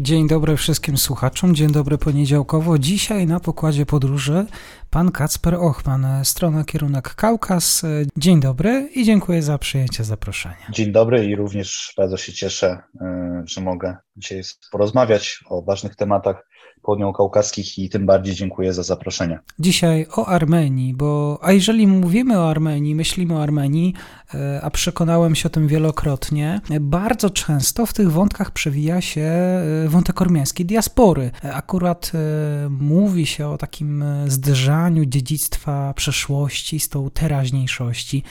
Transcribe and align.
Dzień 0.00 0.28
dobry 0.28 0.56
wszystkim 0.56 0.96
słuchaczom, 0.96 1.54
dzień 1.54 1.72
dobry 1.72 1.98
poniedziałkowo. 1.98 2.78
Dzisiaj 2.78 3.26
na 3.26 3.40
pokładzie 3.40 3.86
podróży 3.86 4.46
pan 4.90 5.12
Kacper 5.12 5.54
Ochman, 5.54 6.06
strona 6.24 6.64
kierunek 6.64 7.14
Kaukaz. 7.14 7.82
Dzień 8.16 8.40
dobry 8.40 8.90
i 8.94 9.04
dziękuję 9.04 9.42
za 9.42 9.58
przyjęcie 9.58 10.04
zaproszenia. 10.04 10.66
Dzień 10.70 10.92
dobry 10.92 11.26
i 11.26 11.36
również 11.36 11.94
bardzo 11.96 12.16
się 12.16 12.32
cieszę, 12.32 12.78
e, 13.00 13.42
że 13.46 13.60
mogę 13.60 13.96
dzisiaj 14.16 14.42
porozmawiać 14.72 15.40
o 15.48 15.62
ważnych 15.62 15.96
tematach 15.96 16.48
południowo-kaukaskich 16.82 17.78
i 17.78 17.88
tym 17.88 18.06
bardziej 18.06 18.34
dziękuję 18.34 18.72
za 18.72 18.82
zaproszenie. 18.82 19.38
Dzisiaj 19.58 20.06
o 20.16 20.26
Armenii, 20.26 20.94
bo 20.94 21.38
a 21.42 21.52
jeżeli 21.52 21.86
mówimy 21.86 22.38
o 22.38 22.50
Armenii, 22.50 22.94
myślimy 22.94 23.34
o 23.34 23.42
Armenii, 23.42 23.94
e, 24.34 24.60
a 24.62 24.70
przekonałem 24.70 25.34
się 25.34 25.46
o 25.46 25.50
tym 25.50 25.68
wielokrotnie, 25.68 26.60
bardzo 26.80 27.30
często 27.30 27.86
w 27.86 27.92
tych 27.92 28.12
wątkach 28.12 28.50
przewija 28.50 29.00
się 29.00 29.20
e, 29.20 29.88
wątek 29.88 30.22
ormiańskiej 30.22 30.66
diaspory. 30.66 31.30
Akurat 31.52 32.12
e, 32.14 32.68
mówi 32.70 33.26
się 33.26 33.48
o 33.48 33.58
takim 33.58 34.04
zderzaniu 34.26 35.04
dziedzictwa 35.04 35.94
przeszłości 35.94 36.80
z 36.80 36.88
tą 36.88 37.10
teraźniejszości. 37.10 38.22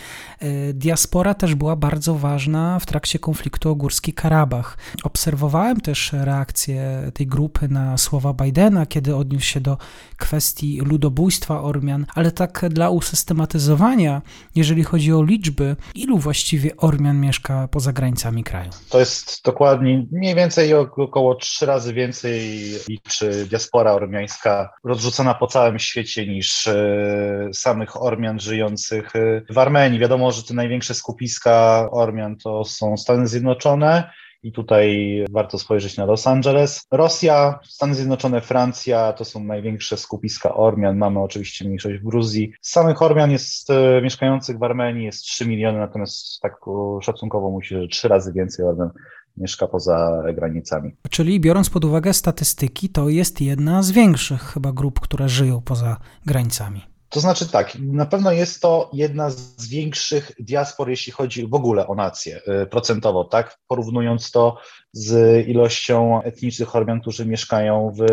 Diaspora 0.73 1.33
też 1.33 1.55
była 1.55 1.75
bardzo 1.75 2.15
ważna 2.15 2.79
w 2.79 2.85
trakcie 2.85 3.19
konfliktu 3.19 3.69
o 3.69 3.75
Górski 3.75 4.13
Karabach. 4.13 4.77
Obserwowałem 5.03 5.81
też 5.81 6.13
reakcję 6.13 7.11
tej 7.13 7.27
grupy 7.27 7.67
na 7.67 7.97
słowa 7.97 8.33
Bidena, 8.43 8.85
kiedy 8.85 9.15
odniósł 9.15 9.45
się 9.45 9.61
do 9.61 9.77
kwestii 10.17 10.81
ludobójstwa 10.81 11.61
Ormian, 11.61 12.05
ale 12.15 12.31
tak 12.31 12.65
dla 12.69 12.89
usystematyzowania, 12.89 14.21
jeżeli 14.55 14.83
chodzi 14.83 15.13
o 15.13 15.23
liczby, 15.23 15.75
ilu 15.95 16.17
właściwie 16.17 16.77
Ormian 16.77 17.19
mieszka 17.19 17.67
poza 17.67 17.93
granicami 17.93 18.43
kraju? 18.43 18.69
To 18.89 18.99
jest 18.99 19.43
dokładnie 19.45 20.05
mniej 20.11 20.35
więcej 20.35 20.73
około 20.73 21.35
trzy 21.35 21.65
razy 21.65 21.93
więcej 21.93 22.61
liczy 22.89 23.45
diaspora 23.49 23.93
ormiańska 23.93 24.69
rozrzucona 24.83 25.33
po 25.33 25.47
całym 25.47 25.79
świecie 25.79 26.27
niż 26.27 26.67
e, 26.67 27.49
samych 27.53 28.01
Ormian 28.01 28.39
żyjących 28.39 29.15
e, 29.15 29.41
w 29.49 29.57
Armenii. 29.57 29.99
Wiadomo, 29.99 30.31
że 30.31 30.43
te 30.43 30.53
największe 30.53 30.93
skupiska 30.93 31.87
Ormian 31.91 32.37
to 32.37 32.63
są 32.63 32.97
Stany 32.97 33.27
Zjednoczone, 33.27 34.09
i 34.43 34.51
tutaj 34.51 35.25
warto 35.31 35.59
spojrzeć 35.59 35.97
na 35.97 36.05
Los 36.05 36.27
Angeles. 36.27 36.87
Rosja, 36.91 37.59
Stany 37.63 37.95
Zjednoczone, 37.95 38.41
Francja 38.41 39.13
to 39.13 39.25
są 39.25 39.43
największe 39.43 39.97
skupiska 39.97 40.55
Ormian. 40.55 40.97
Mamy 40.97 41.19
oczywiście 41.19 41.65
mniejszość 41.65 41.99
w 41.99 42.03
Gruzji. 42.03 42.51
Samych 42.61 43.01
Ormian 43.01 43.31
jest 43.31 43.69
e, 43.69 44.01
mieszkających 44.01 44.57
w 44.59 44.63
Armenii 44.63 45.05
jest 45.05 45.23
3 45.23 45.47
miliony, 45.47 45.79
natomiast 45.79 46.41
tak 46.41 46.53
szacunkowo 47.01 47.51
musi, 47.51 47.75
że 47.75 47.87
trzy 47.87 48.07
razy 48.07 48.33
więcej 48.33 48.65
Ormian 48.65 48.89
mieszka 49.37 49.67
poza 49.67 50.23
granicami. 50.33 50.95
Czyli 51.09 51.39
biorąc 51.39 51.69
pod 51.69 51.85
uwagę 51.85 52.13
statystyki, 52.13 52.89
to 52.89 53.09
jest 53.09 53.41
jedna 53.41 53.83
z 53.83 53.91
większych 53.91 54.41
chyba 54.41 54.71
grup, 54.71 54.99
które 54.99 55.29
żyją 55.29 55.61
poza 55.61 55.97
granicami. 56.25 56.96
To 57.09 57.19
znaczy 57.19 57.51
tak, 57.51 57.77
na 57.79 58.05
pewno 58.05 58.31
jest 58.31 58.61
to 58.61 58.89
jedna 58.93 59.29
z 59.29 59.69
większych 59.69 60.31
diaspor, 60.39 60.89
jeśli 60.89 61.13
chodzi 61.13 61.47
w 61.47 61.53
ogóle 61.53 61.87
o 61.87 61.95
nację, 61.95 62.41
y, 62.63 62.65
procentowo, 62.65 63.23
tak? 63.23 63.57
Porównując 63.67 64.31
to 64.31 64.57
z 64.93 65.47
ilością 65.47 66.21
etnicznych 66.21 66.75
Ormian, 66.75 67.01
którzy 67.01 67.25
mieszkają 67.25 67.93
w 67.97 68.03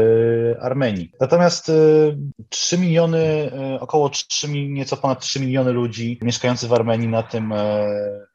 Armenii. 0.60 1.12
Natomiast 1.21 1.72
3 2.49 2.77
y, 2.77 2.78
miliony, 2.78 3.53
y, 3.77 3.81
około 3.81 4.10
3, 4.10 4.49
nieco 4.49 4.97
ponad 4.97 5.21
3 5.21 5.41
miliony 5.41 5.72
ludzi 5.72 6.19
mieszkających 6.22 6.69
w 6.69 6.72
Armenii 6.72 7.09
na 7.09 7.22
tym, 7.22 7.49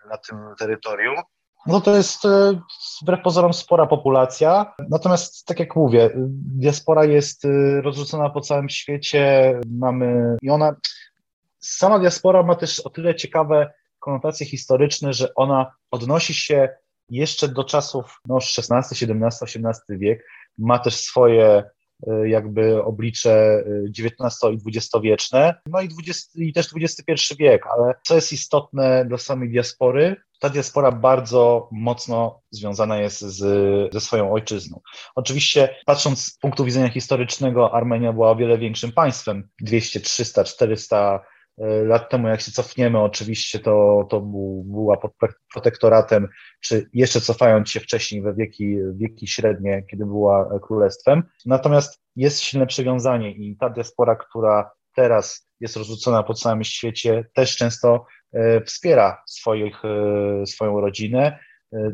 na 0.09 0.18
tym 0.28 0.38
terytorium 0.59 1.16
no 1.69 1.81
to 1.81 1.96
jest 1.96 2.25
e, 2.25 2.62
wbrew 3.02 3.22
pozorom 3.24 3.53
spora 3.53 3.85
populacja. 3.85 4.74
Natomiast, 4.90 5.46
tak 5.46 5.59
jak 5.59 5.75
mówię, 5.75 6.09
diaspora 6.56 7.06
jest 7.06 7.46
e, 7.46 7.81
rozrzucona 7.81 8.30
po 8.30 8.41
całym 8.41 8.69
świecie. 8.69 9.53
Mamy 9.69 10.38
i 10.41 10.50
ona, 10.50 10.75
sama 11.59 12.00
diaspora 12.00 12.44
ma 12.44 12.56
też 12.56 12.80
o 12.80 12.90
tyle 12.90 13.16
ciekawe 13.16 13.74
konotacje 14.00 14.46
historyczne, 14.46 15.13
że 15.13 15.35
ona 15.35 15.72
odnosi 15.91 16.34
się 16.34 16.69
jeszcze 17.09 17.47
do 17.47 17.63
czasów 17.63 18.22
no, 18.28 18.38
XVI, 18.57 18.75
XVII, 18.75 19.66
XVIII 19.66 20.00
wiek. 20.00 20.25
Ma 20.57 20.80
też 20.80 20.96
swoje 20.96 21.63
jakby 22.26 22.84
oblicze 22.84 23.64
XIX 24.00 24.44
i 24.52 24.78
XX 24.78 24.90
wieczne, 25.04 25.56
no 25.66 25.82
i, 25.82 25.88
20, 25.88 26.30
i 26.36 26.54
też 26.54 26.68
XXI 26.76 27.36
wiek, 27.40 27.68
ale 27.68 27.94
co 28.04 28.16
jest 28.16 28.34
istotne 28.34 29.06
dla 29.06 29.18
samej 29.18 29.50
diaspory, 29.50 30.16
ta 30.40 30.50
diaspora 30.50 30.92
bardzo 30.92 31.70
mocno 31.72 32.42
związana 32.52 32.98
jest 32.98 33.20
z, 33.22 33.94
ze 33.94 34.00
swoją 34.00 34.34
ojczyzną. 34.34 34.80
Oczywiście, 35.16 35.76
patrząc 35.86 36.26
z 36.26 36.38
punktu 36.38 36.66
widzenia 36.66 36.90
historycznego, 36.90 37.74
Armenia 37.74 38.14
była 38.14 38.31
o 38.31 38.36
wiele 38.36 38.58
większym 38.58 38.92
państwem 38.92 39.50
200, 39.62 40.00
300, 40.00 40.44
400 40.44 41.20
lat 41.86 42.09
temu, 42.09 42.28
jak 42.28 42.42
się 42.42 42.52
cofniemy, 42.52 43.00
oczywiście 43.00 43.59
to, 43.59 44.08
to 44.09 44.22
był, 44.22 44.64
była 44.68 44.97
pod 44.97 45.12
protektoratem, 45.53 46.28
czy 46.62 46.90
jeszcze 46.94 47.22
cofając 47.22 47.70
się 47.70 47.80
wcześniej 47.80 48.22
we 48.22 48.34
wieki, 48.34 48.78
wieki 48.94 49.28
średnie, 49.28 49.84
kiedy 49.92 50.06
była 50.06 50.59
królestwem. 50.59 51.24
Natomiast 51.46 52.02
jest 52.16 52.40
silne 52.40 52.68
przywiązanie 52.68 53.31
i 53.31 53.58
ta 53.58 53.69
diaspora, 53.69 54.16
która 54.16 54.72
teraz 54.96 55.50
jest 55.59 55.78
rozrzucona 55.78 56.24
po 56.24 56.34
całym 56.34 56.64
świecie, 56.64 57.25
też 57.34 57.58
często 57.58 58.06
E, 58.34 58.62
wspiera 58.62 59.24
swoich, 59.28 59.86
e, 59.86 60.46
swoją 60.46 60.81
rodzinę, 60.81 61.40
e, 61.74 61.92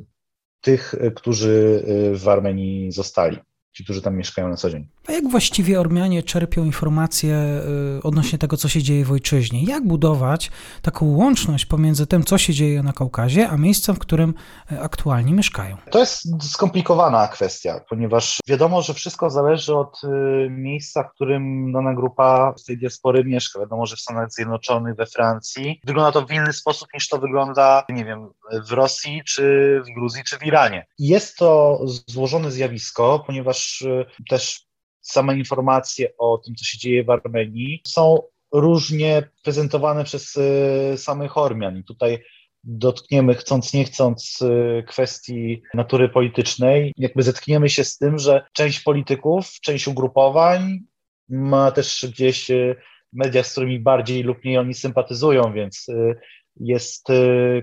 tych, 0.62 0.96
którzy 1.16 1.84
w 2.14 2.28
Armenii 2.28 2.92
zostali, 2.92 3.38
ci, 3.72 3.84
którzy 3.84 4.02
tam 4.02 4.18
mieszkają 4.18 4.50
na 4.50 4.56
co 4.56 4.70
dzień. 4.70 4.88
A 5.08 5.12
jak 5.12 5.28
właściwie 5.28 5.80
Ormianie 5.80 6.24
czerpią 6.24 6.66
informacje 6.66 7.62
y, 7.98 8.04
odnośnie 8.04 8.40
tego, 8.40 8.58
co 8.58 8.70
się 8.70 8.84
dzieje 8.84 9.06
w 9.06 9.12
ojczyźnie? 9.12 9.64
Jak 9.64 9.88
budować 9.88 10.52
taką 10.82 11.06
łączność 11.06 11.66
pomiędzy 11.66 12.08
tym, 12.08 12.24
co 12.24 12.38
się 12.38 12.54
dzieje 12.54 12.84
na 12.84 12.94
Kaukazie, 12.94 13.50
a 13.50 13.58
miejscem, 13.58 13.96
w 13.96 14.00
którym 14.00 14.34
y, 14.72 14.82
aktualnie 14.82 15.34
mieszkają? 15.34 15.78
To 15.92 16.00
jest 16.00 16.44
skomplikowana 16.44 17.28
kwestia, 17.28 17.82
ponieważ 17.90 18.40
wiadomo, 18.48 18.82
że 18.82 18.94
wszystko 18.94 19.30
zależy 19.30 19.76
od 19.76 20.02
y, 20.04 20.08
miejsca, 20.50 21.04
w 21.04 21.12
którym 21.12 21.72
dana 21.72 21.94
grupa 21.94 22.54
z 22.58 22.64
tej 22.64 22.78
diaspory 22.78 23.24
mieszka. 23.24 23.60
Wiadomo, 23.60 23.86
że 23.86 23.96
w 23.96 24.00
Stanach 24.00 24.32
Zjednoczonych, 24.32 24.96
we 24.96 25.06
Francji 25.06 25.82
wygląda 25.84 26.12
to 26.12 26.26
w 26.26 26.32
inny 26.32 26.54
sposób 26.54 26.88
niż 26.94 27.08
to 27.08 27.20
wygląda, 27.20 27.84
nie 27.90 28.06
wiem, 28.06 28.30
w 28.70 28.72
Rosji, 28.72 29.22
czy 29.26 29.82
w 29.88 29.96
Gruzji, 29.96 30.24
czy 30.24 30.38
w 30.38 30.46
Iranie. 30.46 30.86
Jest 31.00 31.38
to 31.38 31.80
złożone 32.08 32.52
zjawisko, 32.52 33.24
ponieważ 33.28 33.86
też 34.30 34.66
same 35.06 35.38
informacje 35.38 36.18
o 36.18 36.38
tym, 36.38 36.56
co 36.56 36.66
się 36.66 36.78
dzieje 36.78 37.04
w 37.04 37.10
Armenii, 37.10 37.82
są 37.88 38.22
różnie 38.52 39.30
prezentowane 39.44 40.04
przez 40.04 40.36
y, 40.36 40.98
samych 40.98 41.38
Ormian. 41.38 41.78
I 41.78 41.84
tutaj 41.84 42.24
dotkniemy, 42.64 43.34
chcąc 43.34 43.74
nie 43.74 43.86
chcąc, 43.86 44.42
y, 44.42 44.84
kwestii 44.88 45.62
natury 45.74 46.10
politycznej, 46.10 46.94
jakby 46.98 47.24
zetkniemy 47.24 47.70
się 47.70 47.84
z 47.84 47.98
tym, 47.98 48.20
że 48.20 48.46
część 48.54 48.80
polityków, 48.80 49.52
część 49.62 49.88
ugrupowań 49.88 50.80
ma 51.30 51.72
też 51.72 52.06
gdzieś 52.10 52.52
y, 52.52 52.76
media, 53.14 53.44
z 53.44 53.52
którymi 53.52 53.80
bardziej 53.80 54.24
lub 54.24 54.44
mniej 54.44 54.58
oni 54.58 54.74
sympatyzują, 54.74 55.54
więc 55.54 55.88
jest 56.60 57.08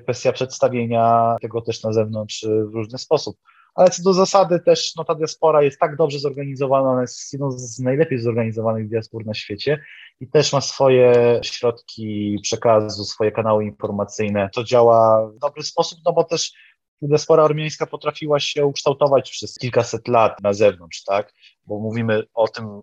kwestia 0.02 0.32
przedstawienia 0.32 1.36
tego 1.42 1.60
też 1.60 1.82
na 1.82 1.92
zewnątrz 1.92 2.44
w 2.44 2.74
różny 2.74 2.98
sposób 2.98 3.36
ale 3.74 3.90
co 3.90 4.02
do 4.02 4.12
zasady 4.12 4.60
też 4.60 4.92
no, 4.96 5.04
ta 5.04 5.14
diaspora 5.14 5.62
jest 5.62 5.78
tak 5.78 5.96
dobrze 5.96 6.18
zorganizowana, 6.18 6.90
ona 6.90 7.00
jest 7.00 7.32
jedną 7.32 7.50
z 7.50 7.78
najlepiej 7.78 8.18
zorganizowanych 8.18 8.88
diaspor 8.88 9.26
na 9.26 9.34
świecie 9.34 9.84
i 10.20 10.28
też 10.28 10.52
ma 10.52 10.60
swoje 10.60 11.40
środki 11.42 12.38
przekazu, 12.42 13.04
swoje 13.04 13.32
kanały 13.32 13.64
informacyjne. 13.64 14.50
To 14.54 14.64
działa 14.64 15.28
w 15.28 15.38
dobry 15.38 15.62
sposób, 15.62 15.98
no 16.04 16.12
bo 16.12 16.24
też 16.24 16.52
diaspora 17.02 17.44
armiańska 17.44 17.86
potrafiła 17.86 18.40
się 18.40 18.66
ukształtować 18.66 19.30
przez 19.30 19.58
kilkaset 19.58 20.08
lat 20.08 20.40
na 20.42 20.52
zewnątrz, 20.52 21.04
tak? 21.04 21.32
Bo 21.66 21.78
mówimy 21.78 22.22
o 22.34 22.48
tym 22.48 22.82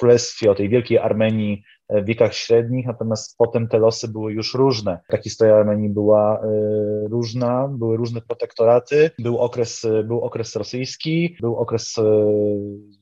królestwie, 0.00 0.50
o 0.50 0.54
tej 0.54 0.68
wielkiej 0.68 0.98
Armenii 0.98 1.62
w 1.90 2.04
wiekach 2.04 2.34
średnich, 2.34 2.86
natomiast 2.86 3.36
potem 3.38 3.68
te 3.68 3.78
losy 3.78 4.08
były 4.08 4.32
już 4.32 4.54
różne. 4.54 5.00
Ta 5.08 5.16
historia 5.22 5.56
Armenii 5.56 5.88
była 5.88 6.42
różna, 7.10 7.68
były 7.68 7.96
różne 7.96 8.20
protektoraty, 8.20 9.10
był 9.18 9.38
okres, 9.38 9.86
był 10.04 10.20
okres 10.20 10.56
rosyjski, 10.56 11.36
był 11.40 11.56
okres 11.56 11.94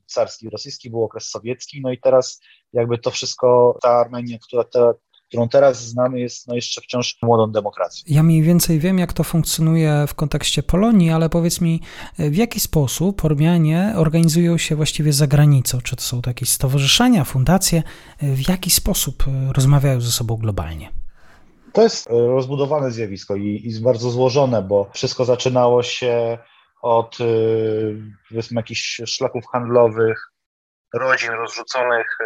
carski 0.07 0.51
rosyjski, 0.51 0.91
był 0.91 1.05
okres 1.05 1.29
sowiecki, 1.29 1.81
no 1.81 1.93
i 1.93 1.99
teraz 1.99 2.41
jakby 2.73 2.99
to 2.99 3.11
wszystko, 3.11 3.79
ta 3.83 3.91
Armenia, 3.91 4.39
która 4.47 4.65
te, 4.65 4.93
którą 5.29 5.49
teraz 5.49 5.85
znamy, 5.85 6.21
jest 6.21 6.49
no 6.49 6.55
jeszcze 6.55 6.81
wciąż 6.81 7.19
młodą 7.23 7.53
demokracją. 7.53 8.05
Ja 8.07 8.23
mniej 8.23 8.43
więcej 8.43 8.79
wiem, 8.79 8.99
jak 8.99 9.13
to 9.13 9.25
funkcjonuje 9.25 10.05
w 10.09 10.15
kontekście 10.15 10.63
Polonii, 10.63 11.11
ale 11.11 11.29
powiedz 11.29 11.61
mi, 11.61 11.81
w 12.19 12.37
jaki 12.37 12.61
sposób 12.61 13.25
Ormianie 13.25 13.95
organizują 13.97 14.59
się 14.59 14.77
właściwie 14.77 15.13
za 15.13 15.27
granicą? 15.27 15.81
Czy 15.81 15.97
to 15.97 16.03
są 16.03 16.23
to 16.23 16.31
jakieś 16.31 16.49
stowarzyszenia, 16.49 17.25
fundacje? 17.25 17.83
W 18.23 18.49
jaki 18.49 18.71
sposób 18.71 19.25
rozmawiają 19.57 20.01
ze 20.01 20.11
sobą 20.11 20.37
globalnie? 20.37 20.91
To 21.73 21.83
jest 21.83 22.07
rozbudowane 22.11 22.91
zjawisko 22.91 23.37
i, 23.37 23.63
i 23.65 23.81
bardzo 23.81 24.11
złożone, 24.11 24.63
bo 24.63 24.91
wszystko 24.93 25.25
zaczynało 25.25 25.83
się 25.83 26.39
od 26.83 27.21
y, 27.21 28.03
powiedzmy 28.29 28.59
jakichś 28.59 29.01
szlaków 29.07 29.45
handlowych, 29.53 30.33
rodzin 30.95 31.31
rozrzuconych 31.31 32.19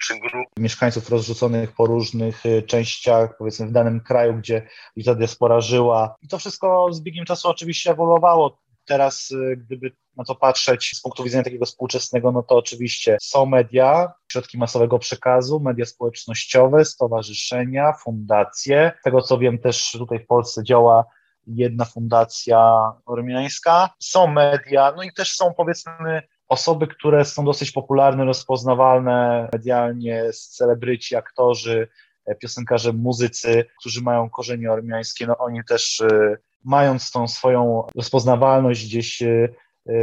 czy 0.00 0.18
grup 0.18 0.46
mieszkańców 0.58 1.10
rozrzuconych 1.10 1.72
po 1.72 1.86
różnych 1.86 2.46
y, 2.46 2.62
częściach, 2.62 3.36
powiedzmy 3.38 3.66
w 3.66 3.72
danym 3.72 4.00
kraju, 4.00 4.34
gdzie, 4.34 4.68
ta 5.04 5.14
diaspora 5.14 5.60
żyła. 5.60 6.16
I 6.22 6.28
to 6.28 6.38
wszystko 6.38 6.92
z 6.92 7.00
biegiem 7.00 7.24
czasu 7.24 7.48
oczywiście 7.48 7.90
ewoluowało. 7.90 8.62
Teraz, 8.84 9.32
gdyby 9.56 9.92
na 10.16 10.24
to 10.24 10.34
patrzeć 10.34 10.90
z 10.96 11.00
punktu 11.00 11.24
widzenia 11.24 11.44
takiego 11.44 11.66
współczesnego, 11.66 12.32
no 12.32 12.42
to 12.42 12.56
oczywiście 12.56 13.16
są 13.20 13.46
media, 13.46 14.12
środki 14.32 14.58
masowego 14.58 14.98
przekazu, 14.98 15.60
media 15.60 15.84
społecznościowe, 15.84 16.84
stowarzyszenia, 16.84 17.92
fundacje. 17.92 18.92
Z 19.00 19.02
tego 19.02 19.22
co 19.22 19.38
wiem, 19.38 19.58
też 19.58 19.92
tutaj 19.92 20.18
w 20.18 20.26
Polsce 20.26 20.64
działa 20.64 21.04
jedna 21.46 21.84
fundacja 21.84 22.92
ormiańska, 23.06 23.90
są 23.98 24.26
media, 24.26 24.92
no 24.96 25.02
i 25.02 25.12
też 25.12 25.32
są 25.32 25.54
powiedzmy 25.54 26.22
osoby, 26.48 26.86
które 26.86 27.24
są 27.24 27.44
dosyć 27.44 27.70
popularne, 27.70 28.24
rozpoznawalne 28.24 29.48
medialnie, 29.52 30.24
celebryci, 30.32 31.16
aktorzy, 31.16 31.88
e, 32.26 32.34
piosenkarze, 32.34 32.92
muzycy, 32.92 33.64
którzy 33.78 34.02
mają 34.02 34.30
korzenie 34.30 34.72
ormiańskie, 34.72 35.26
no 35.26 35.38
oni 35.38 35.60
też 35.68 36.00
e, 36.00 36.36
mając 36.64 37.10
tą 37.10 37.28
swoją 37.28 37.86
rozpoznawalność 37.96 38.86
gdzieś 38.86 39.22
e, 39.22 39.48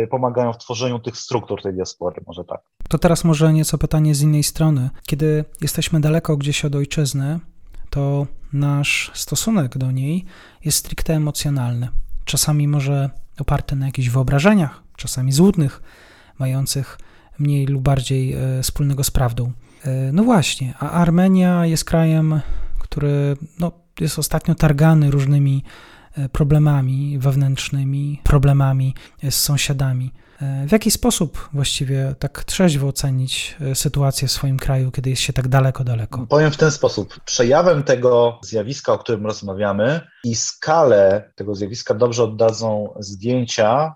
pomagają 0.10 0.54
w 0.54 0.58
tworzeniu 0.58 1.00
tych 1.00 1.18
struktur 1.18 1.62
tej 1.62 1.74
diaspory, 1.74 2.22
może 2.28 2.44
tak. 2.44 2.62
To 2.90 2.98
teraz 2.98 3.24
może 3.24 3.54
nieco 3.54 3.78
pytanie 3.78 4.16
z 4.16 4.22
innej 4.22 4.44
strony. 4.44 4.90
Kiedy 5.06 5.46
jesteśmy 5.62 6.02
daleko 6.02 6.38
gdzieś 6.38 6.66
od 6.66 6.76
ojczyzny, 6.76 7.40
to 7.90 8.28
nasz 8.54 9.12
stosunek 9.14 9.78
do 9.78 9.92
niej 9.92 10.26
jest 10.66 10.78
stricte 10.78 11.14
emocjonalny. 11.14 11.88
Czasami 12.26 12.68
może 12.68 13.10
oparty 13.40 13.76
na 13.76 13.86
jakichś 13.86 14.10
wyobrażeniach, 14.10 14.84
czasami 14.96 15.32
złudnych, 15.32 15.82
mających 16.40 16.98
mniej 17.40 17.66
lub 17.66 17.84
bardziej 17.84 18.34
e, 18.34 18.64
wspólnego 18.64 19.04
z 19.04 19.12
prawdą. 19.12 19.52
E, 19.86 20.12
no 20.12 20.24
właśnie, 20.24 20.74
a 20.80 20.92
Armenia 20.92 21.66
jest 21.66 21.86
krajem, 21.86 22.42
który 22.80 23.38
no, 23.60 23.72
jest 24.00 24.20
ostatnio 24.20 24.56
targany 24.56 25.12
różnymi 25.12 25.64
e, 26.18 26.30
problemami 26.30 27.20
wewnętrznymi, 27.20 28.22
problemami 28.24 28.96
z 29.30 29.36
sąsiadami. 29.36 30.12
W 30.68 30.72
jaki 30.72 30.92
sposób 30.92 31.50
właściwie 31.54 32.16
tak 32.20 32.44
trzeźwo 32.44 32.88
ocenić 32.88 33.58
sytuację 33.74 34.28
w 34.28 34.32
swoim 34.32 34.58
kraju, 34.58 34.92
kiedy 34.92 35.10
jest 35.10 35.22
się 35.22 35.34
tak 35.34 35.48
daleko, 35.48 35.84
daleko? 35.84 36.26
Powiem 36.30 36.52
w 36.52 36.58
ten 36.58 36.72
sposób. 36.72 37.20
Przejawem 37.26 37.84
tego 37.84 38.40
zjawiska, 38.44 38.94
o 38.94 38.98
którym 38.98 39.26
rozmawiamy 39.26 40.02
i 40.24 40.36
skalę 40.36 41.32
tego 41.36 41.56
zjawiska 41.56 41.94
dobrze 41.94 42.24
oddadzą 42.24 42.94
zdjęcia 43.00 43.96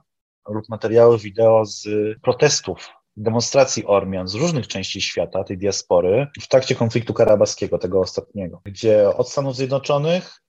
lub 0.49 0.69
materiały 0.69 1.17
wideo 1.17 1.65
z 1.65 1.87
protestów 2.21 2.89
demonstracji 3.17 3.85
Ormian 3.85 4.27
z 4.27 4.33
różnych 4.35 4.67
części 4.67 5.01
świata, 5.01 5.43
tej 5.43 5.57
diaspory, 5.57 6.27
w 6.41 6.47
trakcie 6.47 6.75
konfliktu 6.75 7.13
karabaskiego, 7.13 7.77
tego 7.77 7.99
ostatniego, 7.99 8.61
gdzie 8.65 9.09
od 9.09 9.29
Stanów 9.29 9.55
Zjednoczonych 9.55 10.41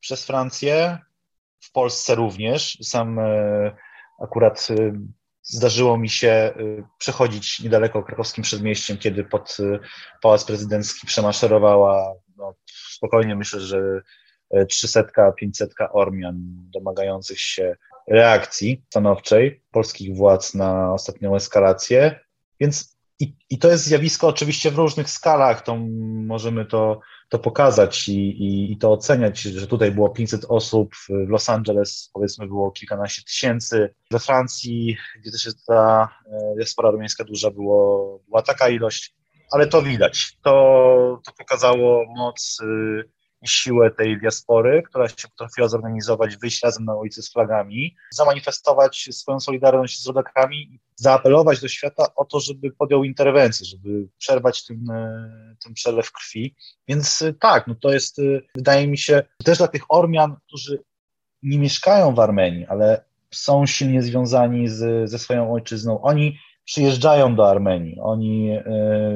przez 0.00 0.26
Francję, 0.26 0.98
w 1.60 1.72
Polsce 1.72 2.14
również, 2.14 2.78
sam 2.82 3.18
e, 3.18 3.76
akurat 4.22 4.68
Zdarzyło 5.46 5.98
mi 5.98 6.08
się 6.08 6.52
y, 6.60 6.84
przechodzić 6.98 7.60
niedaleko 7.60 8.02
krakowskim 8.02 8.44
przedmieściem, 8.44 8.98
kiedy 8.98 9.24
pod 9.24 9.56
Pałac 10.22 10.44
Prezydencki 10.44 11.06
przemaszerowała, 11.06 12.14
no, 12.36 12.54
spokojnie 12.66 13.36
myślę, 13.36 13.60
że 13.60 14.00
300, 14.68 15.00
y, 15.00 15.32
500 15.36 15.74
Ormian 15.92 16.34
domagających 16.72 17.40
się 17.40 17.76
reakcji 18.08 18.82
stanowczej 18.90 19.62
polskich 19.70 20.16
władz 20.16 20.54
na 20.54 20.92
ostatnią 20.92 21.36
eskalację. 21.36 22.20
Więc 22.60 22.94
i, 23.20 23.32
i 23.50 23.58
to 23.58 23.70
jest 23.70 23.84
zjawisko 23.84 24.28
oczywiście 24.28 24.70
w 24.70 24.78
różnych 24.78 25.10
skalach, 25.10 25.62
to 25.62 25.76
możemy 26.26 26.66
to 26.66 27.00
to 27.28 27.38
pokazać 27.38 28.08
i, 28.08 28.18
i, 28.18 28.72
i, 28.72 28.76
to 28.76 28.92
oceniać, 28.92 29.40
że 29.40 29.66
tutaj 29.66 29.90
było 29.90 30.08
500 30.08 30.44
osób, 30.48 30.94
w 30.96 31.28
Los 31.28 31.48
Angeles 31.48 32.10
powiedzmy 32.12 32.46
było 32.46 32.70
kilkanaście 32.70 33.22
tysięcy, 33.22 33.94
we 34.10 34.18
Francji, 34.18 34.96
gdzie 35.20 35.30
też 35.30 35.46
jest 35.46 35.66
ta 35.66 36.08
e, 36.26 36.54
diaspora 36.56 36.90
rumiańska 36.90 37.24
duża, 37.24 37.50
było, 37.50 38.20
była 38.28 38.42
taka 38.42 38.68
ilość, 38.68 39.14
ale 39.52 39.66
to 39.66 39.82
widać. 39.82 40.36
To, 40.42 41.20
to 41.24 41.32
pokazało 41.38 42.04
moc 42.16 42.58
y, 42.62 43.10
siłę 43.44 43.90
tej 43.90 44.20
diaspory, 44.20 44.82
która 44.82 45.08
się 45.08 45.28
potrafiła 45.28 45.68
zorganizować, 45.68 46.36
wyjść 46.36 46.62
razem 46.62 46.84
na 46.84 46.94
ulicy 46.94 47.22
z 47.22 47.32
flagami, 47.32 47.96
zamanifestować 48.10 49.08
swoją 49.12 49.40
solidarność 49.40 50.02
z 50.02 50.06
rodakami, 50.06 50.80
zaapelować 50.96 51.60
do 51.60 51.68
świata 51.68 52.06
o 52.16 52.24
to, 52.24 52.40
żeby 52.40 52.70
podjął 52.70 53.04
interwencję, 53.04 53.66
żeby 53.66 54.08
przerwać 54.18 54.66
ten, 54.66 54.90
e, 54.90 55.56
ten 55.64 55.74
przelew 55.74 56.12
krwi. 56.12 56.54
Więc 56.88 57.22
e, 57.22 57.32
tak, 57.32 57.66
no 57.66 57.74
to 57.74 57.92
jest, 57.92 58.18
e, 58.18 58.22
wydaje 58.56 58.88
mi 58.88 58.98
się, 58.98 59.22
też 59.44 59.58
dla 59.58 59.68
tych 59.68 59.82
Ormian, 59.88 60.36
którzy 60.46 60.82
nie 61.42 61.58
mieszkają 61.58 62.14
w 62.14 62.20
Armenii, 62.20 62.66
ale 62.66 63.04
są 63.30 63.66
silnie 63.66 64.02
związani 64.02 64.68
z, 64.68 65.10
ze 65.10 65.18
swoją 65.18 65.52
ojczyzną. 65.52 66.02
Oni 66.02 66.38
przyjeżdżają 66.64 67.34
do 67.34 67.50
Armenii, 67.50 68.00
oni 68.00 68.50
e, 68.50 68.62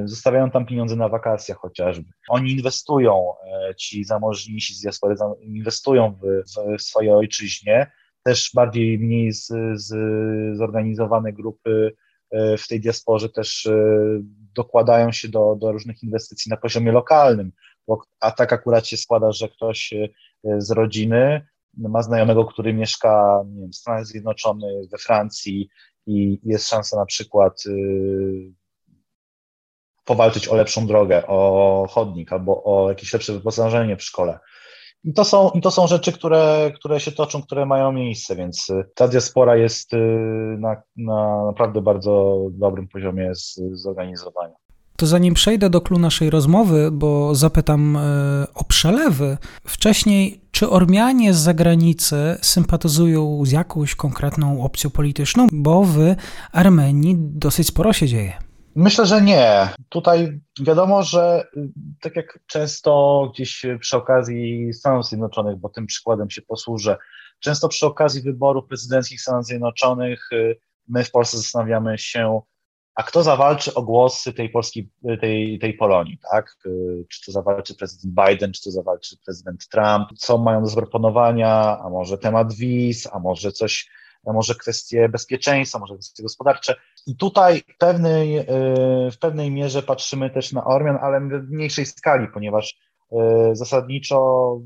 zostawiają 0.05 0.51
tam 0.51 0.67
pieniądze 0.67 0.97
na 0.97 1.09
wakacjach 1.09 1.59
chociażby. 1.59 2.11
Oni 2.29 2.53
inwestują, 2.53 3.33
e, 3.71 3.75
ci 3.75 4.05
zamożniejsi 4.05 4.75
z 4.75 4.81
diaspory 4.81 5.17
inwestują 5.41 6.15
w, 6.23 6.43
w 6.79 6.83
swojej 6.83 7.13
ojczyźnie. 7.13 7.91
Też 8.23 8.51
bardziej, 8.55 8.99
mniej 8.99 9.33
z, 9.33 9.53
z, 9.75 9.89
zorganizowane 10.59 11.33
grupy 11.33 11.93
e, 12.31 12.57
w 12.57 12.69
tej 12.69 12.81
diasporze 12.81 13.29
też 13.29 13.69
dokładają 14.55 15.13
się 15.13 15.29
do, 15.29 15.57
do 15.57 15.73
różnych 15.73 16.03
inwestycji 16.03 16.51
na 16.51 16.57
poziomie 16.57 16.93
lokalnym, 16.93 17.53
bo, 17.87 18.03
a 18.21 18.31
tak 18.31 18.53
akurat 18.53 18.87
się 18.87 18.97
składa, 18.97 19.33
że 19.33 19.49
ktoś 19.49 19.95
z 20.59 20.71
rodziny 20.71 21.47
ma 21.77 22.03
znajomego, 22.03 22.45
który 22.45 22.75
mieszka 22.75 23.45
wiem, 23.57 23.71
w 23.73 23.77
Stanach 23.77 24.07
Zjednoczonych, 24.07 24.91
we 24.91 24.99
Francji, 24.99 25.69
i 26.09 26.41
jest 26.45 26.69
szansa 26.69 26.97
na 26.97 27.07
przykład 27.07 27.67
y, 27.67 28.53
powalczyć 30.05 30.49
o 30.49 30.57
lepszą 30.57 30.87
drogę, 30.87 31.27
o 31.27 31.87
chodnik 31.91 32.33
albo 32.33 32.65
o 32.65 32.89
jakieś 32.89 33.13
lepsze 33.13 33.33
wyposażenie 33.33 33.97
w 33.97 34.03
szkole. 34.03 34.39
I 35.05 35.13
to 35.13 35.25
są, 35.25 35.51
i 35.51 35.61
to 35.61 35.71
są 35.71 35.87
rzeczy, 35.87 36.13
które, 36.13 36.73
które 36.75 37.01
się 37.01 37.13
toczą, 37.13 37.43
które 37.43 37.67
mają 37.67 37.93
miejsce, 37.93 38.37
więc 38.37 38.71
y, 38.71 38.85
ta 38.95 39.09
diaspora 39.09 39.57
jest 39.57 39.95
y, 39.95 39.97
na, 40.59 40.83
na 40.97 41.45
naprawdę 41.47 41.83
bardzo 41.83 42.41
dobrym 42.51 42.89
poziomie 42.89 43.35
z, 43.35 43.61
zorganizowania. 43.73 44.55
To 44.99 45.07
zanim 45.07 45.35
przejdę 45.35 45.71
do 45.71 45.81
klu 45.81 45.99
naszej 45.99 46.31
rozmowy, 46.31 46.91
bo 46.93 47.35
zapytam 47.35 47.97
e, 47.97 48.01
o 48.55 48.65
przelewy. 48.65 49.37
Wcześniej, 49.67 50.41
czy 50.51 50.71
Ormianie 50.71 51.35
z 51.35 51.37
zagranicy 51.37 52.17
sympatyzują 52.43 53.45
z 53.45 53.53
jakąś 53.53 53.95
konkretną 53.95 54.63
opcją 54.63 54.91
polityczną? 54.91 55.47
Bo 55.53 55.83
w 55.83 55.99
Armenii 56.53 57.17
dosyć 57.19 57.67
sporo 57.67 57.93
się 57.93 58.09
dzieje. 58.09 58.33
Myślę, 58.75 59.07
że 59.07 59.23
nie. 59.23 59.69
Tutaj 59.89 60.41
wiadomo, 60.61 61.03
że 61.03 61.45
y, 61.57 61.71
tak 62.01 62.17
jak 62.17 62.39
często 62.47 63.31
gdzieś 63.35 63.67
przy 63.81 63.97
okazji 63.97 64.73
Stanów 64.73 65.07
Zjednoczonych, 65.07 65.57
bo 65.57 65.69
tym 65.69 65.87
przykładem 65.87 66.31
się 66.31 66.43
posłużę, 66.43 66.97
często 67.41 67.69
przy 67.69 67.87
okazji 67.87 68.23
wyborów 68.23 68.65
prezydenckich 68.69 69.21
Stanów 69.21 69.47
Zjednoczonych 69.47 70.33
y, 70.33 70.61
my 70.89 71.05
w 71.05 71.11
Polsce 71.11 71.37
zastanawiamy 71.37 71.99
się, 71.99 72.41
a 72.99 73.03
kto 73.03 73.23
zawalczy 73.23 73.75
o 73.75 73.83
głosy 73.83 74.33
tej 74.33 74.51
polskiej, 74.51 74.91
tej, 75.21 75.59
tej 75.59 75.75
Polonii, 75.75 76.19
tak? 76.33 76.57
Czy 77.09 77.25
to 77.27 77.33
zawalczy 77.33 77.75
prezydent 77.75 78.15
Biden, 78.15 78.53
czy 78.53 78.63
to 78.63 78.71
zawalczy 78.71 79.17
prezydent 79.25 79.69
Trump? 79.69 80.09
Co 80.19 80.39
mają 80.39 80.63
do 80.63 80.69
zaproponowania? 80.69 81.79
A 81.85 81.91
może 81.91 82.19
temat 82.19 82.55
wiz, 82.55 83.09
a 83.13 83.19
może 83.19 83.53
coś 83.53 83.91
może 84.25 84.55
kwestie 84.55 85.09
bezpieczeństwa, 85.09 85.79
może 85.79 85.95
kwestie 85.95 86.23
gospodarcze. 86.23 86.75
I 87.07 87.17
tutaj 87.17 87.63
w 87.75 87.77
pewnej, 87.77 88.47
w 89.13 89.19
pewnej 89.21 89.51
mierze 89.51 89.83
patrzymy 89.83 90.31
też 90.31 90.53
na 90.53 90.65
Ormian, 90.65 90.99
ale 91.03 91.21
w 91.21 91.51
mniejszej 91.51 91.87
skali, 91.87 92.27
ponieważ 92.35 92.79
zasadniczo 93.53 94.59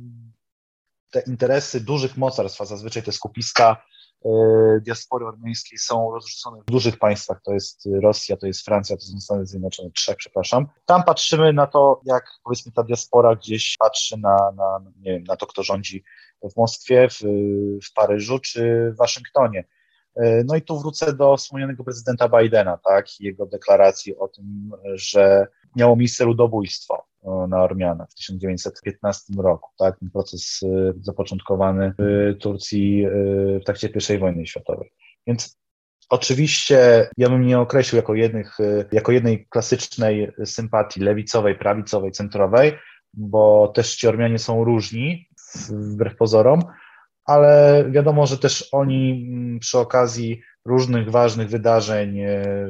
te 1.11 1.21
interesy 1.21 1.81
dużych 1.81 2.17
mocarstw, 2.17 2.61
a 2.61 2.65
zazwyczaj 2.65 3.03
te 3.03 3.13
skupiska 3.13 3.77
E, 3.77 3.92
diaspory 4.81 5.27
armeńskiej 5.27 5.79
są 5.79 6.11
rozrzucone 6.11 6.63
w 6.63 6.71
dużych 6.71 6.99
państwach, 6.99 7.41
to 7.45 7.53
jest 7.53 7.89
Rosja, 8.03 8.37
to 8.37 8.47
jest 8.47 8.65
Francja, 8.65 8.97
to 8.97 9.03
są 9.03 9.21
Stany 9.21 9.47
Zjednoczone, 9.47 9.91
trzech, 9.91 10.17
przepraszam. 10.17 10.67
Tam 10.87 11.03
patrzymy 11.05 11.53
na 11.53 11.67
to, 11.67 12.01
jak 12.05 12.25
powiedzmy 12.45 12.73
ta 12.73 12.83
diaspora 12.83 13.37
gdzieś 13.37 13.77
patrzy 13.79 14.17
na, 14.17 14.53
na, 14.57 14.81
nie 15.01 15.13
wiem, 15.13 15.25
na 15.25 15.37
to, 15.37 15.47
kto 15.47 15.63
rządzi 15.63 16.05
w 16.43 16.57
Moskwie, 16.57 17.09
w, 17.09 17.21
w 17.85 17.93
Paryżu 17.95 18.39
czy 18.39 18.93
w 18.95 18.97
Waszyngtonie. 18.97 19.65
E, 20.17 20.45
no 20.45 20.57
i 20.57 20.63
tu 20.63 20.81
wrócę 20.81 21.13
do 21.13 21.37
wspomnianego 21.37 21.85
prezydenta 21.85 22.29
Bidena, 22.29 22.79
tak, 22.85 23.21
jego 23.21 23.47
deklaracji 23.47 24.17
o 24.17 24.29
tym, 24.29 24.71
że 24.95 25.47
miało 25.77 25.97
miejsce 25.97 26.25
ludobójstwo 26.25 27.12
na 27.49 27.63
Ormianach 27.63 28.11
w 28.11 28.15
1915 28.15 29.33
roku, 29.39 29.71
tak, 29.79 29.99
ten 29.99 30.11
proces 30.11 30.63
y, 30.63 30.95
zapoczątkowany 31.01 31.95
w 31.99 32.35
Turcji 32.41 33.07
y, 33.07 33.61
w 33.63 33.65
trakcie 33.65 33.89
I 34.15 34.19
wojny 34.19 34.47
światowej. 34.47 34.93
Więc 35.27 35.63
Oczywiście 36.13 37.09
ja 37.17 37.29
bym 37.29 37.47
nie 37.47 37.59
określił 37.59 37.97
jako, 37.97 38.15
jednych, 38.15 38.61
y, 38.61 38.89
jako 38.93 39.13
jednej 39.13 39.47
klasycznej 39.47 40.33
sympatii 40.45 41.01
lewicowej, 41.01 41.59
prawicowej, 41.59 42.13
centrowej, 42.13 42.73
bo 43.15 43.69
też 43.69 43.97
ci 43.97 44.09
Ormianie 44.09 44.39
są 44.39 44.65
różni, 44.65 45.29
wbrew 45.69 46.17
pozorom, 46.17 46.63
ale 47.25 47.85
wiadomo, 47.91 48.27
że 48.27 48.39
też 48.39 48.69
oni 48.73 49.29
mm, 49.33 49.59
przy 49.59 49.79
okazji 49.79 50.43
różnych 50.65 51.11
ważnych 51.11 51.49
wydarzeń 51.49 52.19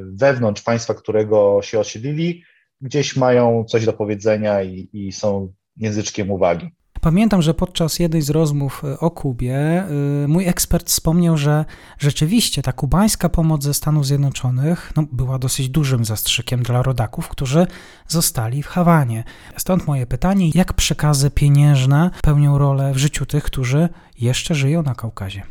wewnątrz 0.03 0.61
państwa, 0.61 0.93
którego 0.93 1.59
się 1.61 1.79
osiedlili, 1.79 2.43
gdzieś 2.83 3.15
mają 3.15 3.63
coś 3.63 3.85
do 3.85 3.93
powiedzenia 3.93 4.63
i, 4.63 4.89
i 4.93 5.11
są 5.11 5.53
języczkiem 5.77 6.31
uwagi. 6.31 6.71
Pamiętam, 7.01 7.41
że 7.41 7.53
podczas 7.53 7.99
jednej 7.99 8.21
z 8.21 8.29
rozmów 8.29 8.83
e, 8.83 8.99
o 8.99 9.11
Kubie 9.11 9.55
e, 9.55 9.87
mój 10.27 10.47
ekspert 10.47 10.87
wspomniał, 10.87 11.37
że 11.37 11.65
rzeczywiście 11.99 12.61
ta 12.61 12.73
kubańska 12.73 13.29
pomoc 13.29 13.63
ze 13.63 13.73
Stanów 13.73 14.05
Zjednoczonych 14.05 14.91
no, 14.95 15.03
była 15.11 15.39
dosyć 15.39 15.69
dużym 15.69 16.05
zastrzykiem 16.05 16.63
dla 16.63 16.81
rodaków, 16.81 17.27
którzy 17.27 17.67
zostali 18.07 18.63
w 18.63 18.67
Hawanie. 18.67 19.23
Stąd 19.57 19.87
moje 19.87 20.05
pytanie, 20.05 20.49
jak 20.53 20.73
przekazy 20.73 21.31
pieniężne 21.31 22.11
pełnią 22.23 22.57
rolę 22.57 22.93
w 22.93 22.97
życiu 22.97 23.25
tych, 23.25 23.43
którzy 23.43 23.89
jeszcze 24.19 24.55
żyją 24.55 24.83
na 24.83 24.95
Kaukazie? 24.95 25.43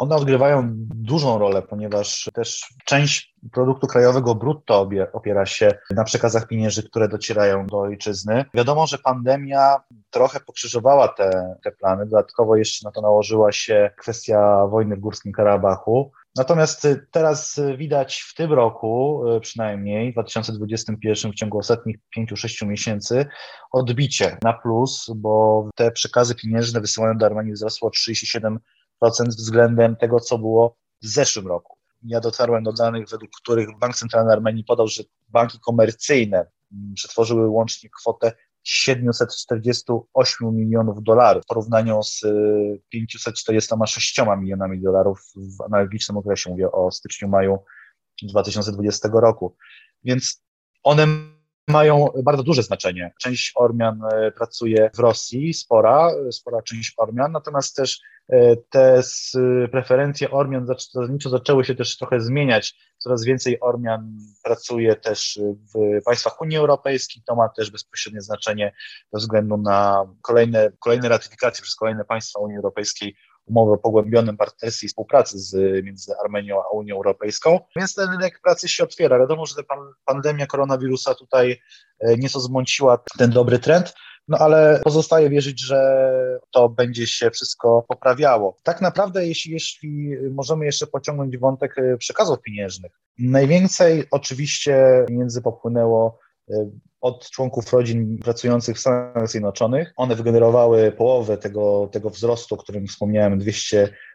One 0.00 0.16
odgrywają 0.16 0.68
dużą 0.94 1.38
rolę, 1.38 1.62
ponieważ 1.62 2.30
też 2.34 2.74
część 2.84 3.34
produktu 3.52 3.86
krajowego 3.86 4.34
brutto 4.34 4.88
opiera 5.12 5.46
się 5.46 5.78
na 5.90 6.04
przekazach 6.04 6.46
pieniężnych, 6.46 6.86
które 6.86 7.08
docierają 7.08 7.66
do 7.66 7.78
ojczyzny. 7.78 8.44
Wiadomo, 8.54 8.86
że 8.86 8.98
pandemia 8.98 9.76
trochę 10.10 10.40
pokrzyżowała 10.40 11.08
te, 11.08 11.56
te 11.64 11.72
plany. 11.72 12.06
Dodatkowo 12.06 12.56
jeszcze 12.56 12.88
na 12.88 12.92
to 12.92 13.00
nałożyła 13.00 13.52
się 13.52 13.90
kwestia 13.98 14.66
wojny 14.66 14.96
w 14.96 15.00
Górskim 15.00 15.32
Karabachu. 15.32 16.12
Natomiast 16.36 16.88
teraz 17.10 17.60
widać 17.76 18.20
w 18.20 18.34
tym 18.34 18.52
roku, 18.52 19.22
przynajmniej 19.40 20.10
w 20.10 20.14
2021, 20.14 21.32
w 21.32 21.34
ciągu 21.34 21.58
ostatnich 21.58 21.96
5-6 22.18 22.66
miesięcy, 22.66 23.26
odbicie 23.72 24.36
na 24.42 24.52
plus, 24.52 25.10
bo 25.16 25.64
te 25.74 25.90
przekazy 25.90 26.34
pieniężne 26.34 26.80
wysyłane 26.80 27.18
do 27.18 27.26
Armenii 27.26 27.52
wzrosło 27.52 27.88
o 27.88 27.90
37 27.90 28.58
względem 29.28 29.96
tego, 29.96 30.20
co 30.20 30.38
było 30.38 30.76
w 31.02 31.06
zeszłym 31.06 31.46
roku. 31.46 31.76
Ja 32.02 32.20
dotarłem 32.20 32.64
do 32.64 32.72
danych, 32.72 33.08
według 33.08 33.30
których 33.42 33.68
Bank 33.78 33.96
Centralny 33.96 34.32
Armenii 34.32 34.64
podał, 34.64 34.88
że 34.88 35.02
banki 35.28 35.58
komercyjne 35.60 36.46
mm, 36.72 36.94
przetworzyły 36.94 37.48
łącznie 37.48 37.90
kwotę 38.00 38.32
748 38.62 40.56
milionów 40.56 41.02
dolarów 41.02 41.42
w 41.44 41.46
porównaniu 41.46 42.02
z 42.02 42.22
546 42.88 44.18
y, 44.18 44.22
milionami 44.38 44.80
dolarów 44.80 45.20
w 45.36 45.62
analogicznym 45.62 46.18
okresie, 46.18 46.50
mówię 46.50 46.72
o 46.72 46.90
styczniu-maju 46.90 47.58
2020 48.22 49.08
roku. 49.12 49.56
Więc 50.04 50.42
one 50.82 51.06
mają 51.68 52.06
bardzo 52.24 52.42
duże 52.42 52.62
znaczenie. 52.62 53.12
Część 53.20 53.52
Ormian 53.54 54.00
e, 54.12 54.30
pracuje 54.30 54.90
w 54.94 54.98
Rosji, 54.98 55.54
spora, 55.54 56.10
spora 56.30 56.62
część 56.62 56.94
Ormian, 56.96 57.32
natomiast 57.32 57.76
też 57.76 58.00
te 58.70 59.02
preferencje 59.72 60.30
Ormian 60.30 60.66
zasadniczo 60.66 61.30
zaczęły 61.30 61.64
się 61.64 61.74
też 61.74 61.96
trochę 61.96 62.20
zmieniać. 62.20 62.74
Coraz 62.98 63.24
więcej 63.24 63.60
Ormian 63.60 64.18
pracuje 64.44 64.96
też 64.96 65.40
w 65.74 66.02
państwach 66.04 66.40
Unii 66.40 66.56
Europejskiej. 66.56 67.22
To 67.26 67.34
ma 67.34 67.48
też 67.48 67.70
bezpośrednie 67.70 68.20
znaczenie 68.20 68.72
ze 69.12 69.18
względu 69.18 69.56
na 69.56 70.06
kolejne, 70.22 70.72
kolejne 70.78 71.08
ratyfikacje 71.08 71.62
przez 71.62 71.74
kolejne 71.74 72.04
państwa 72.04 72.40
Unii 72.40 72.56
Europejskiej 72.56 73.16
umowy 73.46 73.72
o 73.72 73.78
pogłębionym 73.78 74.36
partnerstwie 74.36 74.86
i 74.86 74.88
współpracy 74.88 75.38
z, 75.38 75.84
między 75.84 76.12
Armenią 76.24 76.62
a 76.62 76.68
Unią 76.68 76.96
Europejską, 76.96 77.60
więc 77.76 77.94
ten 77.94 78.10
rynek 78.10 78.40
pracy 78.42 78.68
się 78.68 78.84
otwiera. 78.84 79.18
Wiadomo, 79.18 79.46
że 79.46 79.62
pan, 79.62 79.78
pandemia 80.04 80.46
koronawirusa 80.46 81.14
tutaj 81.14 81.60
e, 82.00 82.16
nieco 82.16 82.40
zmąciła 82.40 82.98
ten 83.18 83.30
dobry 83.30 83.58
trend, 83.58 83.94
no 84.30 84.38
ale 84.38 84.80
pozostaje 84.84 85.30
wierzyć, 85.30 85.60
że 85.60 86.10
to 86.50 86.68
będzie 86.68 87.06
się 87.06 87.30
wszystko 87.30 87.84
poprawiało. 87.88 88.56
Tak 88.62 88.80
naprawdę, 88.80 89.26
jeśli, 89.26 89.52
jeśli 89.52 90.16
możemy 90.30 90.64
jeszcze 90.64 90.86
pociągnąć 90.86 91.38
wątek 91.38 91.78
e, 91.78 91.96
przekazów 91.96 92.42
pieniężnych, 92.42 92.92
najwięcej 93.18 94.04
oczywiście 94.10 95.04
pieniędzy 95.08 95.42
popłynęło 95.42 96.18
e, 96.50 96.70
od 97.00 97.30
członków 97.30 97.72
rodzin 97.72 98.18
pracujących 98.18 98.76
w 98.76 98.80
Stanach 98.80 99.28
Zjednoczonych. 99.28 99.92
One 99.96 100.14
wygenerowały 100.14 100.92
połowę 100.92 101.38
tego, 101.38 101.88
tego 101.92 102.10
wzrostu, 102.10 102.54
o 102.54 102.58
którym 102.58 102.86
wspomniałem, 102.86 103.40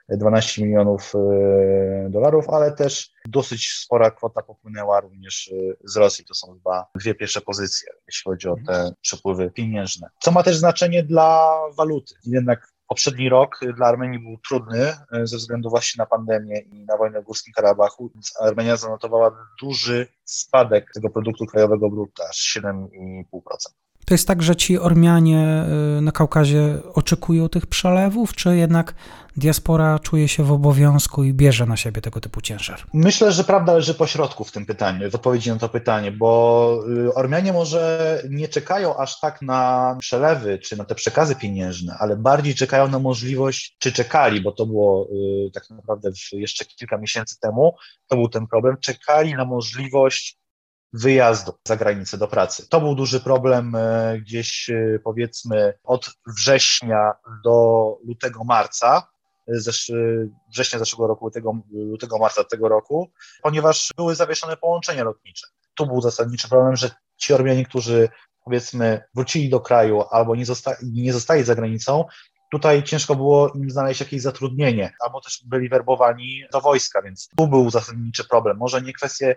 212 0.09 0.63
milionów 0.63 1.13
e, 1.15 2.09
dolarów, 2.09 2.49
ale 2.49 2.71
też 2.71 3.11
dosyć 3.25 3.71
spora 3.71 4.11
kwota 4.11 4.41
popłynęła 4.41 4.99
również 4.99 5.51
e, 5.53 5.75
z 5.83 5.97
Rosji. 5.97 6.25
To 6.25 6.33
są 6.33 6.57
dwa, 6.59 6.87
dwie 6.95 7.15
pierwsze 7.15 7.41
pozycje, 7.41 7.89
jeśli 8.07 8.23
chodzi 8.23 8.47
o 8.47 8.55
te 8.67 8.91
przepływy 9.01 9.51
pieniężne. 9.51 10.09
Co 10.19 10.31
ma 10.31 10.43
też 10.43 10.57
znaczenie 10.57 11.03
dla 11.03 11.59
waluty. 11.77 12.15
Jednak 12.25 12.75
Poprzedni 12.87 13.29
rok 13.29 13.59
dla 13.75 13.87
Armenii 13.87 14.19
był 14.19 14.37
trudny 14.37 14.93
e, 15.11 15.27
ze 15.27 15.37
względu 15.37 15.69
właśnie 15.69 16.01
na 16.01 16.05
pandemię 16.05 16.59
i 16.59 16.85
na 16.85 16.97
wojnę 16.97 17.21
w 17.21 17.23
Górskim 17.23 17.53
Karabachu, 17.53 18.09
więc 18.13 18.33
Armenia 18.41 18.77
zanotowała 18.77 19.47
duży 19.61 20.07
spadek 20.23 20.91
tego 20.93 21.09
produktu 21.09 21.45
krajowego 21.45 21.89
brutto, 21.89 22.23
aż 22.29 22.57
7,5%. 22.57 23.41
To 24.05 24.13
jest 24.13 24.27
tak, 24.27 24.43
że 24.43 24.55
ci 24.55 24.79
Ormianie 24.79 25.65
y, 25.97 26.01
na 26.01 26.11
Kaukazie 26.11 26.77
oczekują 26.93 27.49
tych 27.49 27.67
przelewów, 27.67 28.35
czy 28.35 28.57
jednak 28.57 28.93
diaspora 29.37 29.99
czuje 29.99 30.27
się 30.27 30.43
w 30.43 30.51
obowiązku 30.51 31.23
i 31.23 31.33
bierze 31.33 31.65
na 31.65 31.77
siebie 31.77 32.01
tego 32.01 32.21
typu 32.21 32.41
ciężar? 32.41 32.83
Myślę, 32.93 33.31
że 33.31 33.43
prawda 33.43 33.73
leży 33.73 33.93
po 33.93 34.07
środku 34.07 34.43
w 34.43 34.51
tym 34.51 34.65
pytaniu, 34.65 35.11
w 35.11 35.15
odpowiedzi 35.15 35.49
na 35.49 35.57
to 35.57 35.69
pytanie, 35.69 36.11
bo 36.11 36.79
y, 37.07 37.13
Ormianie 37.13 37.53
może 37.53 38.21
nie 38.29 38.47
czekają 38.47 38.97
aż 38.97 39.19
tak 39.19 39.41
na 39.41 39.95
przelewy 39.99 40.59
czy 40.59 40.77
na 40.77 40.85
te 40.85 40.95
przekazy 40.95 41.35
pieniężne, 41.35 41.95
ale 41.99 42.17
bardziej 42.17 42.55
czekają 42.55 42.87
na 42.87 42.99
możliwość, 42.99 43.75
czy 43.79 43.91
czekali, 43.91 44.41
bo 44.41 44.51
to 44.51 44.65
było 44.65 45.07
y, 45.47 45.51
tak 45.53 45.69
naprawdę 45.69 46.09
jeszcze 46.31 46.65
kilka 46.65 46.97
miesięcy 46.97 47.39
temu, 47.39 47.75
to 48.07 48.15
był 48.15 48.29
ten 48.29 48.47
problem, 48.47 48.77
czekali 48.81 49.33
na 49.33 49.45
możliwość 49.45 50.37
wyjazdu 50.95 51.53
za 51.67 51.75
granicę 51.75 52.17
do 52.17 52.27
pracy. 52.27 52.69
To 52.69 52.81
był 52.81 52.95
duży 52.95 53.19
problem 53.19 53.75
e, 53.75 54.17
gdzieś 54.19 54.69
e, 54.69 54.99
powiedzmy 55.03 55.73
od 55.83 56.09
września 56.27 57.13
do 57.43 57.97
lutego 58.07 58.43
marca, 58.43 59.07
e, 59.47 59.59
zesz 59.59 59.91
września 60.49 60.79
zeszłego 60.79 61.07
roku, 61.07 61.25
lutego, 61.25 61.53
lutego 61.71 62.17
marca 62.17 62.43
tego 62.43 62.69
roku, 62.69 63.11
ponieważ 63.41 63.93
były 63.97 64.15
zawieszone 64.15 64.57
połączenia 64.57 65.03
lotnicze. 65.03 65.47
Tu 65.75 65.87
był 65.87 66.01
zasadniczy 66.01 66.49
problem, 66.49 66.75
że 66.75 66.89
ci 67.17 67.33
Ormianie, 67.33 67.65
którzy 67.65 68.09
powiedzmy 68.43 69.03
wrócili 69.15 69.49
do 69.49 69.59
kraju 69.59 70.03
albo 70.11 70.35
nie, 70.35 70.45
zosta 70.45 70.75
nie 70.83 71.13
zostali 71.13 71.43
za 71.43 71.55
granicą, 71.55 72.05
tutaj 72.51 72.83
ciężko 72.83 73.15
było 73.15 73.51
im 73.55 73.69
znaleźć 73.69 73.99
jakieś 73.99 74.21
zatrudnienie, 74.21 74.93
albo 75.05 75.21
też 75.21 75.43
byli 75.45 75.69
werbowani 75.69 76.43
do 76.51 76.61
wojska, 76.61 77.01
więc 77.01 77.29
tu 77.37 77.47
był 77.47 77.69
zasadniczy 77.69 78.27
problem. 78.27 78.57
Może 78.57 78.81
nie 78.81 78.93
kwestie 78.93 79.35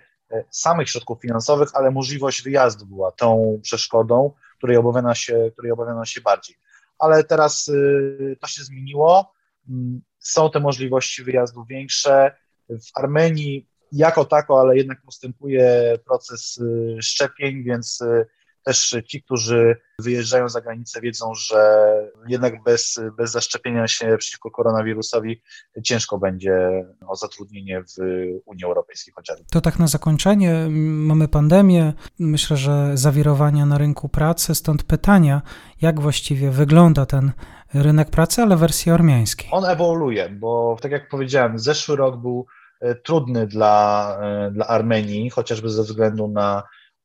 samych 0.51 0.89
środków 0.89 1.21
finansowych, 1.21 1.69
ale 1.75 1.91
możliwość 1.91 2.43
wyjazdu 2.43 2.87
była 2.87 3.13
tą 3.13 3.61
przeszkodą, 3.63 4.33
której 4.59 4.77
obawiano 4.77 5.15
się, 5.15 5.51
której 5.53 5.73
obawiano 5.73 6.05
się 6.05 6.21
bardziej. 6.21 6.57
Ale 6.99 7.25
teraz 7.25 7.69
y, 7.69 8.37
to 8.41 8.47
się 8.47 8.65
zmieniło. 8.65 9.33
Mm, 9.69 10.01
są 10.19 10.51
te 10.51 10.61
możliwości 10.61 11.25
wyjazdu 11.25 11.65
większe. 11.65 12.37
W 12.69 12.91
Armenii 12.95 13.69
jako 13.93 14.25
tako, 14.25 14.61
ale 14.61 14.77
jednak 14.77 15.03
postępuje 15.03 15.99
proces 16.05 16.59
y, 16.59 16.97
szczepień, 17.03 17.63
więc 17.63 18.01
y, 18.01 18.27
też 18.69 18.97
ci, 19.07 19.23
którzy 19.23 19.77
wyjeżdżają 19.99 20.49
za 20.49 20.61
granicę, 20.61 21.01
wiedzą, 21.01 21.35
że 21.35 21.93
jednak 22.29 22.63
bez, 22.63 23.01
bez 23.17 23.31
zaszczepienia 23.31 23.89
się 23.89 24.17
przeciwko 24.19 24.51
koronawirusowi 24.51 25.43
ciężko 25.85 26.19
będzie 26.19 26.85
o 27.09 27.17
zatrudnienie 27.17 27.83
w 27.83 28.03
Unii 28.47 28.65
Europejskiej 28.65 29.15
chociażby. 29.15 29.45
To 29.51 29.61
tak 29.61 29.79
na 29.79 29.87
zakończenie. 29.87 30.67
Mamy 30.71 31.29
pandemię, 31.29 31.93
myślę, 32.19 32.57
że 32.57 32.97
zawirowania 32.97 33.67
na 33.67 33.79
rynku 33.79 34.09
pracy, 34.09 34.55
stąd 34.55 34.83
pytania, 34.83 35.43
jak 35.81 36.01
właściwie 36.01 36.51
wygląda 36.51 37.07
ten 37.07 37.33
rynek 37.75 38.11
pracy, 38.11 38.43
ale 38.43 38.57
w 38.57 38.61
wersji 38.61 38.93
ormiańskiej. 38.93 39.49
On 39.53 39.65
ewoluuje, 39.65 40.29
bo 40.29 40.77
tak 40.83 40.93
jak 40.93 41.09
powiedziałem, 41.09 41.59
zeszły 41.59 41.97
rok 41.97 42.17
był 42.17 42.47
e, 42.81 42.95
trudny 42.95 43.47
dla, 43.47 44.17
e, 44.23 44.51
dla 44.51 44.67
Armenii, 44.67 45.31
chociażby 45.31 45.71
ze 45.71 45.83
względu 45.83 46.29
na 46.29 46.63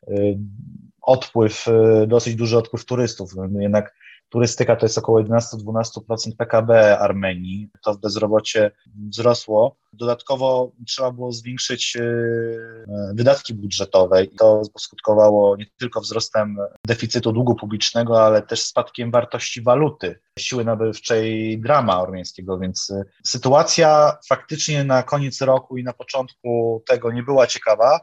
e, 0.08 0.14
odpływ, 1.04 1.66
dosyć 2.08 2.36
duży 2.36 2.58
odpływ 2.58 2.86
turystów. 2.86 3.32
Jednak 3.60 3.94
turystyka 4.34 4.76
to 4.76 4.86
jest 4.86 4.98
około 4.98 5.22
11-12% 5.22 6.00
PKB 6.38 7.00
Armenii, 7.00 7.70
to 7.84 7.96
bezrobocie 7.96 8.72
wzrosło. 9.10 9.76
Dodatkowo 9.94 10.72
trzeba 10.88 11.12
było 11.12 11.32
zwiększyć 11.32 11.96
e, 11.96 12.04
wydatki 13.14 13.54
budżetowe 13.54 14.24
i 14.24 14.36
to 14.36 14.62
skutkowało 14.78 15.58
nie 15.58 15.66
tylko 15.80 16.02
wzrostem 16.02 16.58
deficytu 16.88 17.32
długu 17.32 17.56
publicznego, 17.56 18.26
ale 18.26 18.42
też 18.42 18.64
spadkiem 18.64 19.12
wartości 19.12 19.62
waluty, 19.62 20.20
siły 20.40 20.66
nabywczej 20.66 21.60
drama 21.60 22.02
ormiańskiego, 22.02 22.60
więc 22.60 22.94
sytuacja 23.26 24.18
faktycznie 24.30 24.84
na 24.84 25.04
koniec 25.04 25.42
roku 25.42 25.78
i 25.78 25.84
na 25.84 25.94
początku 25.94 26.84
tego 26.88 27.12
nie 27.12 27.24
była 27.24 27.48
ciekawa. 27.48 28.00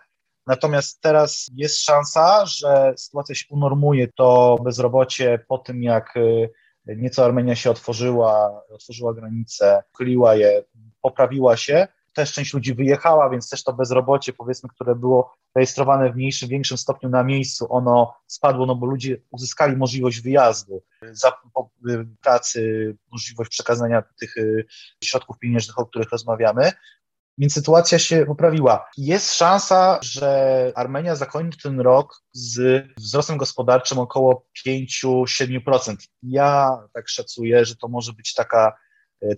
Natomiast 0.50 1.00
teraz 1.00 1.47
jest 1.54 1.83
szansa, 1.83 2.47
że 2.47 2.95
sytuacja 2.97 3.35
się 3.35 3.45
unormuje, 3.50 4.09
to 4.09 4.57
bezrobocie 4.64 5.45
po 5.49 5.59
tym, 5.59 5.83
jak 5.83 6.16
y, 6.16 6.50
nieco 6.87 7.25
Armenia 7.25 7.57
się 7.57 7.71
otworzyła, 7.71 8.62
otworzyła 8.71 9.14
granice, 9.14 9.83
chyliła 9.99 10.35
je, 10.35 10.64
poprawiła 11.02 11.57
się. 11.57 11.88
Też 12.14 12.33
część 12.33 12.54
ludzi 12.54 12.75
wyjechała, 12.75 13.30
więc 13.30 13.50
też 13.50 13.64
to 13.64 13.73
bezrobocie, 13.73 14.33
powiedzmy, 14.33 14.69
które 14.75 14.95
było 14.95 15.35
rejestrowane 15.54 16.12
w 16.12 16.16
mniejszym, 16.16 16.49
większym 16.49 16.78
stopniu 16.78 17.09
na 17.09 17.25
miejscu, 17.25 17.66
ono 17.75 18.14
spadło, 18.26 18.66
no 18.66 18.75
bo 18.75 18.87
ludzie 18.87 19.16
uzyskali 19.30 19.76
możliwość 19.76 20.21
wyjazdu, 20.21 20.83
za, 21.12 21.33
po, 21.54 21.71
y, 21.88 22.07
pracy, 22.23 22.97
możliwość 23.12 23.50
przekazania 23.50 24.02
tych 24.21 24.37
y, 24.37 24.66
środków 25.04 25.38
pieniężnych, 25.38 25.78
o 25.78 25.87
których 25.87 26.11
rozmawiamy. 26.11 26.73
Więc 27.40 27.52
sytuacja 27.52 27.99
się 27.99 28.26
poprawiła. 28.26 28.88
Jest 28.97 29.35
szansa, 29.35 29.99
że 30.02 30.73
Armenia 30.75 31.16
zakończy 31.16 31.59
ten 31.62 31.80
rok 31.80 32.23
z 32.32 32.85
wzrostem 32.97 33.37
gospodarczym 33.37 33.99
około 33.99 34.47
5-7%. 34.66 35.97
Ja 36.23 36.78
tak 36.94 37.09
szacuję, 37.09 37.64
że 37.64 37.76
to 37.76 37.88
może 37.88 38.12
być 38.12 38.35
taka 38.35 38.73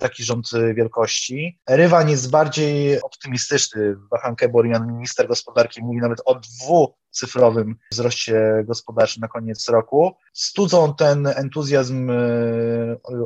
taki 0.01 0.25
rząd 0.25 0.51
wielkości. 0.75 1.59
Rywan 1.69 2.09
jest 2.09 2.31
bardziej 2.31 3.03
optymistyczny. 3.03 3.97
Wahanke 4.11 4.49
Borian, 4.49 4.93
minister 4.93 5.29
gospodarki, 5.29 5.83
mówi 5.83 5.99
nawet 5.99 6.19
o 6.25 6.41
dwucyfrowym 6.41 7.77
wzroście 7.93 8.65
gospodarczym 8.67 9.21
na 9.21 9.29
koniec 9.29 9.69
roku. 9.69 10.17
Studzą 10.33 10.95
ten 10.95 11.27
entuzjazm 11.27 12.11
e, 12.11 12.17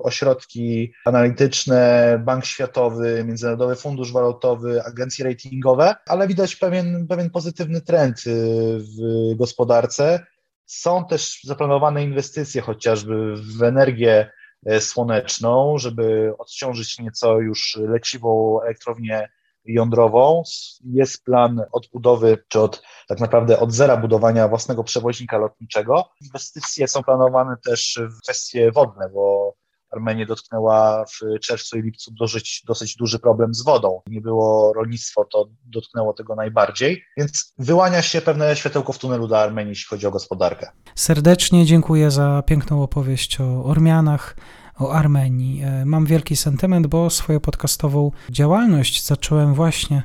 ośrodki 0.02 0.92
analityczne, 1.04 2.22
Bank 2.24 2.44
Światowy, 2.44 3.24
Międzynarodowy 3.24 3.76
Fundusz 3.76 4.12
Walutowy, 4.12 4.82
agencje 4.84 5.24
ratingowe, 5.24 5.94
ale 6.06 6.28
widać 6.28 6.56
pewien, 6.56 7.06
pewien 7.06 7.30
pozytywny 7.30 7.80
trend 7.80 8.18
e, 8.26 8.30
w 8.78 9.36
gospodarce. 9.36 10.26
Są 10.66 11.04
też 11.04 11.40
zaplanowane 11.44 12.04
inwestycje 12.04 12.62
chociażby 12.62 13.36
w 13.36 13.62
energię 13.62 14.30
E, 14.30 14.35
słoneczną, 14.80 15.78
żeby 15.78 16.32
odciążyć 16.38 16.98
nieco 16.98 17.38
już 17.38 17.78
leciwą 17.80 18.60
elektrownię 18.62 19.28
jądrową. 19.64 20.42
Jest 20.84 21.24
plan 21.24 21.62
odbudowy, 21.72 22.44
czy 22.48 22.60
od 22.60 22.82
tak 23.08 23.20
naprawdę 23.20 23.58
od 23.58 23.72
zera 23.72 23.96
budowania 23.96 24.48
własnego 24.48 24.84
przewoźnika 24.84 25.38
lotniczego. 25.38 26.04
Inwestycje 26.20 26.88
są 26.88 27.02
planowane 27.02 27.56
też 27.64 28.00
w 28.10 28.22
kwestie 28.22 28.72
wodne, 28.72 29.10
bo 29.14 29.54
Armenię 29.90 30.26
dotknęła 30.26 31.04
w 31.04 31.40
czerwcu 31.40 31.78
i 31.78 31.82
lipcu 31.82 32.10
dosyć, 32.18 32.62
dosyć 32.66 32.96
duży 32.96 33.18
problem 33.18 33.54
z 33.54 33.64
wodą. 33.64 34.00
Nie 34.06 34.20
było 34.20 34.72
rolnictwo, 34.72 35.24
to 35.24 35.48
dotknęło 35.64 36.12
tego 36.12 36.34
najbardziej, 36.34 37.04
więc 37.16 37.54
wyłania 37.58 38.02
się 38.02 38.20
pewne 38.20 38.56
światełko 38.56 38.92
w 38.92 38.98
tunelu 38.98 39.28
dla 39.28 39.38
Armenii, 39.38 39.68
jeśli 39.68 39.86
chodzi 39.88 40.06
o 40.06 40.10
gospodarkę. 40.10 40.70
Serdecznie 40.94 41.66
dziękuję 41.66 42.10
za 42.10 42.42
piękną 42.46 42.82
opowieść 42.82 43.40
o 43.40 43.64
Ormianach 43.64 44.36
o 44.78 44.92
Armenii. 44.92 45.62
E, 45.62 45.84
mam 45.84 46.06
wielki 46.06 46.36
sentyment, 46.36 46.86
bo 46.86 47.10
swoją 47.10 47.40
podcastową 47.40 48.10
działalność 48.30 49.06
zacząłem 49.06 49.54
właśnie 49.54 50.02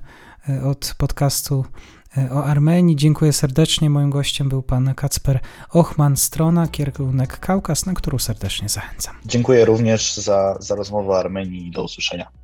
e, 0.49 0.63
od 0.63 0.95
podcastu 0.97 1.65
o 2.32 2.43
Armenii. 2.43 2.95
Dziękuję 2.95 3.34
serdecznie. 3.34 3.89
Moim 3.89 4.10
gościem 4.10 4.50
był 4.50 4.63
pan 4.63 4.93
Kacper 4.95 5.39
Ochman, 5.69 6.17
strona 6.17 6.67
kierunek 6.67 7.39
Kaukaz, 7.39 7.86
na 7.86 7.93
którą 7.93 8.19
serdecznie 8.19 8.69
zachęcam. 8.69 9.15
Dziękuję 9.26 9.65
również 9.65 10.13
za, 10.13 10.58
za 10.60 10.76
rozmowę 10.76 11.10
o 11.10 11.19
Armenii 11.19 11.67
i 11.67 11.71
do 11.71 11.84
usłyszenia. 11.84 12.40